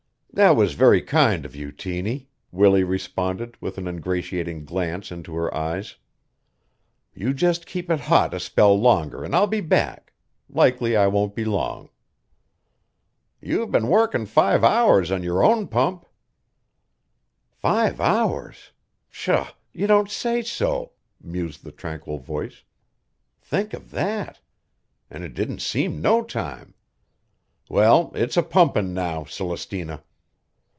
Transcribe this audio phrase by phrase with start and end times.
[0.33, 5.53] "That was very kind of you, Tiny," Willie responded with an ingratiating glance into her
[5.53, 5.97] eyes.
[7.13, 10.13] "You just keep it hot a spell longer, an' I'll be back.
[10.49, 11.89] Likely I won't be long."
[13.41, 16.05] "You've been workin' five hours on your own pump!"
[17.51, 18.71] "Five hours?
[19.11, 19.49] Pshaw!
[19.73, 22.63] You don't say so," mused the tranquil voice.
[23.41, 24.39] "Think of that!
[25.09, 26.73] An' it didn't seem no time.
[27.69, 30.03] Well, it's a pumpin' now, Celestina."